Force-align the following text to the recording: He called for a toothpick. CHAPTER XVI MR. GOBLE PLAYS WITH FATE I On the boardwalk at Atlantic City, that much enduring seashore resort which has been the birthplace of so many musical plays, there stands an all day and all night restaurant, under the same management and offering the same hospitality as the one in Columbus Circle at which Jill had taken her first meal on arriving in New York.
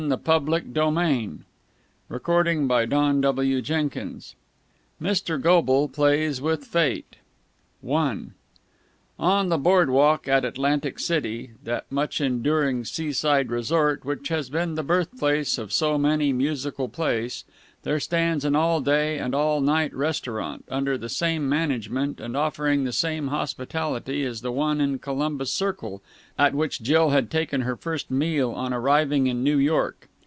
He 0.01 0.07
called 0.17 0.25
for 0.49 0.55
a 0.55 0.59
toothpick. 0.61 0.73
CHAPTER 2.09 2.43
XVI 2.49 4.23
MR. 5.13 5.41
GOBLE 5.43 5.87
PLAYS 5.89 6.41
WITH 6.41 6.65
FATE 6.65 7.17
I 7.87 8.19
On 9.19 9.49
the 9.49 9.59
boardwalk 9.59 10.27
at 10.27 10.43
Atlantic 10.43 10.97
City, 10.97 11.51
that 11.63 11.85
much 11.91 12.19
enduring 12.19 12.83
seashore 12.83 13.43
resort 13.43 14.03
which 14.03 14.29
has 14.29 14.49
been 14.49 14.73
the 14.73 14.81
birthplace 14.83 15.59
of 15.59 15.71
so 15.71 15.99
many 15.99 16.33
musical 16.33 16.89
plays, 16.89 17.43
there 17.83 17.99
stands 17.99 18.45
an 18.45 18.55
all 18.55 18.79
day 18.81 19.17
and 19.17 19.33
all 19.33 19.59
night 19.59 19.91
restaurant, 19.91 20.63
under 20.69 20.99
the 20.99 21.09
same 21.09 21.49
management 21.49 22.19
and 22.19 22.37
offering 22.37 22.83
the 22.83 22.91
same 22.93 23.29
hospitality 23.29 24.23
as 24.23 24.41
the 24.41 24.51
one 24.51 24.79
in 24.79 24.99
Columbus 24.99 25.51
Circle 25.51 25.99
at 26.37 26.53
which 26.53 26.83
Jill 26.83 27.09
had 27.09 27.31
taken 27.31 27.61
her 27.61 27.75
first 27.75 28.11
meal 28.11 28.51
on 28.51 28.71
arriving 28.71 29.25
in 29.25 29.43
New 29.43 29.57
York. 29.57 30.07